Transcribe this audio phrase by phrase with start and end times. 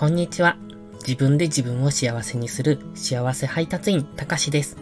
[0.00, 0.56] こんにちは。
[1.06, 4.78] 自分で自分を幸せにする幸せ配達員、たかしです。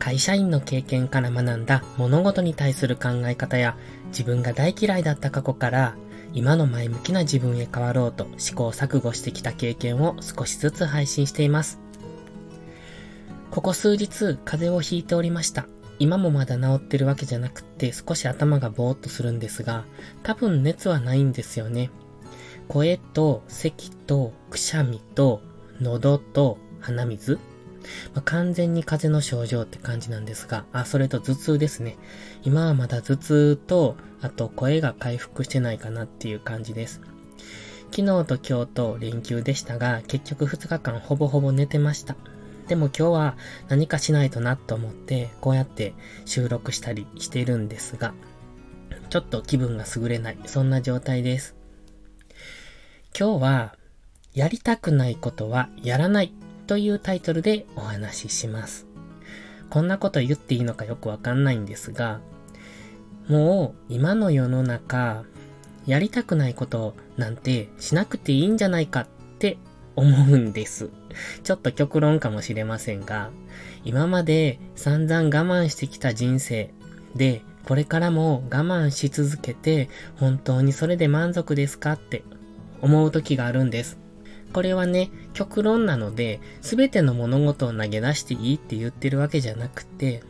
[0.00, 3.76] 会社員の経験から学んだ物事に対する考え方や
[4.08, 5.94] 自分が大嫌いだった過去から
[6.32, 11.78] 今の前向きな自分へ変わろうと試行錯誤してきた経験を少しずつ配信しています。
[13.52, 15.68] ここ数日風邪をひいておりました。
[16.00, 19.84] 今もまだ治ってるわけじゃなくって少し頭がぼーっとするんですが、
[20.24, 21.92] 多分熱はないんですよね。
[22.70, 25.42] 声と咳とくしゃみと
[25.80, 27.40] 喉と鼻水
[28.14, 31.96] まあ、完全に風邪の症状って感じなんですが、あ、それと頭痛ですね。
[32.44, 37.00] 今はまだ頭痛と、あと声が回復してないかなっていう感じです。
[37.90, 42.14] 昨日と今日と連休でしたが、結局2日間ほぼほぼ寝てました。
[42.68, 43.36] でも今日は
[43.68, 48.14] 何かしないとなと思って、こうやって収録したりしてるんですが、
[49.08, 51.59] ちょっと気分が優れない、そんな状態です。
[53.18, 53.74] 今日は、
[54.34, 56.32] やりたくないことはやらない
[56.66, 58.86] というタイトルでお話しします。
[59.68, 62.20] こんなこと言っていいのかよくわかんないんですが、
[63.28, 65.24] もう今の世の中、
[65.86, 69.06] やりたくないことなんてしなくていいんじゃないかっ
[69.38, 69.58] て
[69.96, 70.90] 思うんです。
[71.42, 73.30] ちょっと極論かもしれませんが、
[73.84, 76.72] 今まで散々我慢してきた人生
[77.16, 82.22] で、これからも我慢し続けて、本当にそれで満足ですかって
[82.82, 83.98] 思う時があるんです。
[84.52, 90.22] これはね、極論なので、すべての物事を投げ出していいって言ってるわけじゃなくて、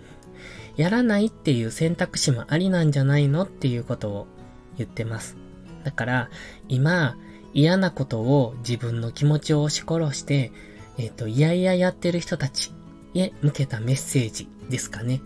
[0.76, 4.26] やらないっていう選択肢もありなんじゃないのっていうことを
[4.76, 5.36] 言ってます。
[5.84, 6.30] だから、
[6.68, 7.16] 今、
[7.52, 10.52] 嫌なことを自分の気持ちを押し殺して、
[10.98, 12.72] えっ、ー、と、いやいややってる人たち
[13.14, 15.20] へ向けたメッセージですかね。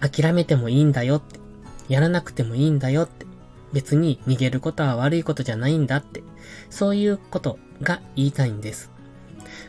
[0.00, 1.40] 諦めてもいいんだよって。
[1.88, 3.26] やらなくてもいいんだよって。
[3.72, 6.22] 別に逃げることは悪いことじゃないんだって。
[6.70, 8.90] そういうことが言いたいんです。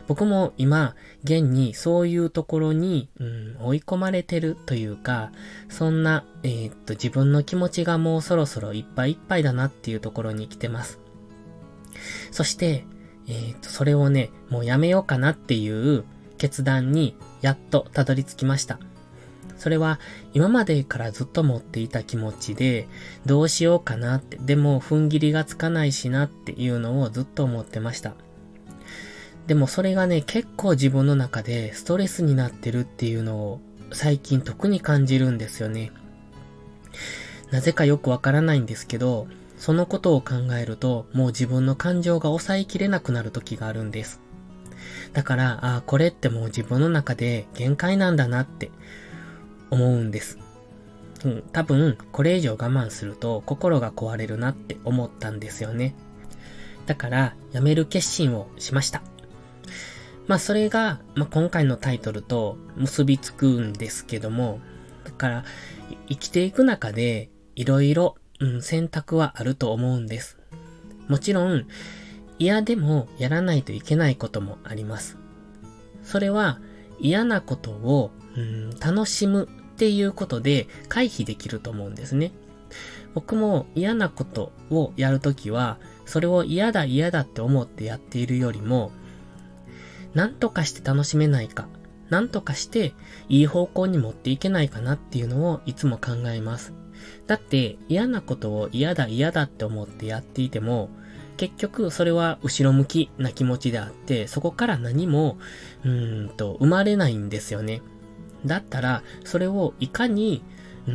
[0.06, 5.30] 僕も今、現にそういうところに、うん、追い込まれてるというか、
[5.68, 10.98] そんな、えー、っと、自分の気持ちがもうそろそろいっぱいいっぱいだなっていうところに来てます。
[12.30, 12.84] そして、
[13.28, 16.04] えー、っと、それをね、もうやめようかなっていう
[16.38, 18.80] 決断にやっとたどり着きました。
[19.62, 20.00] それは
[20.34, 22.88] 今までからずっと持っていた気持ちで、
[23.26, 28.14] どうしようかなって、でも踏ん切りがつかないしなっていうのをずっと思ってました。
[29.46, 33.60] でもそれがね、結構自分の中でストレスになってるっていうのを
[33.92, 35.92] 最近特に感じるんですよね。
[37.52, 44.20] なぜかよくわからないんですけど、そのことを考えると、もう自分の感情が抑えきれなくなる時があるんです。
[45.12, 48.72] だから、ああ、これってもう自分の中で限界なんだなって
[49.72, 50.38] 思うんです。
[51.24, 55.94] うん、多分、これ以上我慢すると心が壊れるなって思ったんですよね。
[56.84, 59.02] だから、やめる決心をしました。
[60.26, 64.60] まあ、それが、まあ、今回のタイトルと結びつくんですけども、
[65.04, 65.44] だから、
[66.08, 70.38] 生きていく中で、いろいろ、うん、選択はあると思うんです。
[71.08, 71.66] もちろん、
[72.38, 75.16] 嫌でもやらないといけないこともあります。
[76.02, 76.60] それは、
[76.98, 82.32] 嫌なことを、うん、楽しむっていうことで回避できると思うんですね。
[83.14, 88.92] 僕も嫌なことをやるときは、それを嫌だ嫌だって思ってやっているよりも、
[90.14, 91.68] 何とかして楽しめないか、
[92.10, 92.94] 何とかして
[93.28, 96.72] いい方向に持っていけないかなっていうのをいつも考えます。
[97.26, 100.90] だって嫌なことを嫌だ嫌だって思ってやっていても、
[101.36, 105.38] 結局それは後ろ向きな気持ちであって、そこから何も、
[105.84, 107.82] うーんと、生まれないんですよね。
[108.46, 110.42] だったら、それをいかに、
[110.86, 110.92] うー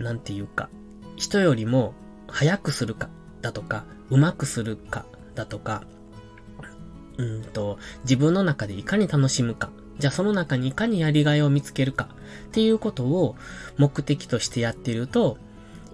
[0.00, 0.68] ん、なんていうか、
[1.16, 1.94] 人よりも
[2.28, 3.08] 早くするか、
[3.40, 5.04] だとか、うまくするか、
[5.34, 5.84] だとか、
[7.18, 12.08] うんと、自分の中でいかに楽しむか、じゃあその中にいかにやりがいを見つけるか、
[12.48, 13.36] っていうことを
[13.76, 15.38] 目的としてやっていると、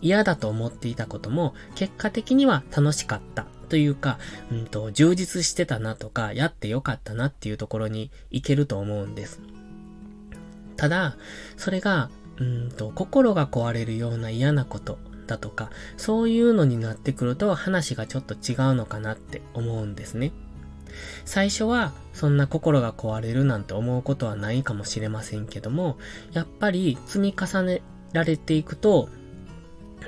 [0.01, 4.19] 嫌だと思っていたことも、結果的には楽しかったというか、
[4.51, 9.41] うんと、充実してたなとか、やってよかったなっていうところに行けると思うんです。
[10.79, 11.17] ただ、
[11.59, 12.09] それが、
[12.39, 20.33] うんと、心が壊れるような嫌なことだとか、そういうのになってくると話がちょっと違うのかなって思うんですね。
[21.25, 25.99] 最初はそんな心が壊れるなんて思うことはないかもしれませんけども、
[26.33, 27.83] やっぱり積み重ね
[28.13, 29.09] られていくと、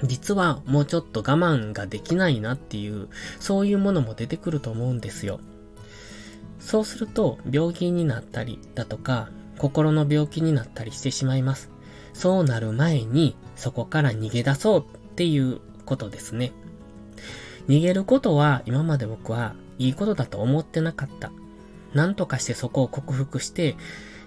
[0.05, 3.08] 実はもうちょっと我慢ができないなっていう、
[3.40, 5.40] そういうものも出てくると思うんですよ。
[6.61, 9.31] そうすると病気になったりだとか、
[9.61, 11.69] 心の病気になったりしてしまいます。
[12.15, 14.85] そうなる前に、そこから逃げ出そうっ
[15.17, 16.53] ていうことですね。
[17.69, 21.31] 逃げることは今まで僕はいいことだと思ってなかった。
[21.93, 23.77] なんとかしてそこを克服して、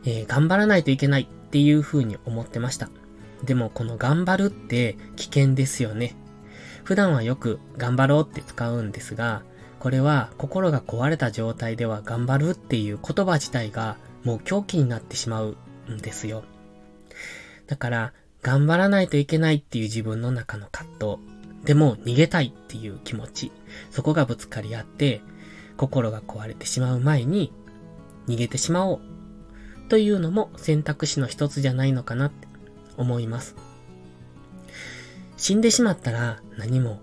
[0.05, 2.91] えー、頑張らないといけないっていう風に思ってました。
[3.43, 6.15] でもこの頑張るって危険ですよね。
[6.83, 9.41] 普段はよく頑張ろうって使うんですが、
[9.79, 15.57] これは心が壊れた状態では頑張るっていう言葉自体がもう狂気になってしまう
[15.89, 16.43] んですよ。
[17.67, 21.17] だから、頑張らないといけないっていう自分の中の葛藤。
[21.63, 23.51] でも逃げたいっていう気持ち。
[23.89, 25.21] そこがぶつかり合って、
[25.77, 27.51] 心が壊れてしまう前に
[28.27, 29.01] 逃げてしまおう
[29.89, 32.47] というのも選択肢の一つじゃないのかなって
[32.97, 33.55] 思います。
[35.37, 36.99] 死んでしまったら何も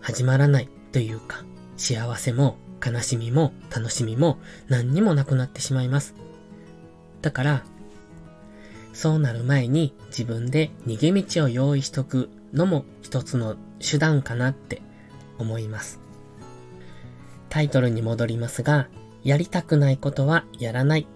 [0.00, 1.44] 始まらないというか、
[1.76, 4.38] 幸せも悲しみも楽しみも
[4.68, 6.14] 何にもなくなってしまいます。
[7.24, 7.64] だから、
[8.92, 14.82] そうなる前に自分で逃げ道を用意しとくのも一つの手段かなって
[15.38, 16.00] 思います。
[17.48, 18.88] タイトルに戻りますが、
[19.22, 21.06] やりたくないことはやらない。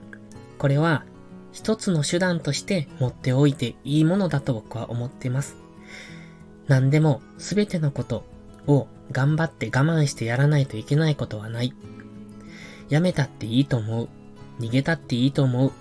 [0.57, 1.05] これは
[1.53, 5.57] 一つの手段として持っておいていいものだと僕は思ってます。
[6.69, 8.25] 何でも全てのこと
[8.67, 11.75] を頑張って我慢してやらないといけないことはない。
[12.89, 14.09] やめたっていいと思う。
[14.59, 15.73] 逃げたっていいと思う。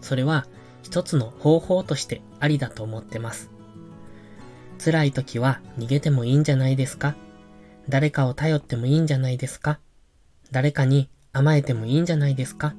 [0.00, 0.46] それは
[0.82, 3.50] 一つの方法としてありだと思ってます。
[4.82, 7.14] 辛い時は逃げてもいいんじゃないですか？
[7.88, 9.78] 誰かを頼ってもいいんじゃないですか？
[10.50, 12.74] 誰かに甘えてもいいんじゃないですか？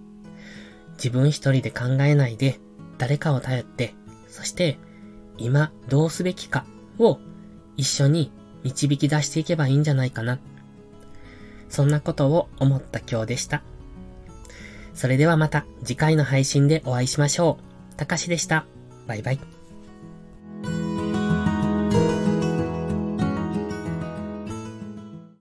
[0.93, 2.59] 自分一人で考えないで
[2.97, 3.93] 誰かを頼って、
[4.27, 4.79] そして
[5.37, 6.65] 今どうすべきか
[6.99, 7.19] を
[7.77, 8.31] 一緒に
[8.63, 10.39] 導き出していけばいいんじゃないかな。
[11.69, 13.63] そんなことを思った今日でした。
[14.93, 17.57] それではまた次回の配信でお会いしましょ
[17.93, 17.95] う。
[17.95, 18.65] たかしでした。
[19.07, 19.60] バイバイ。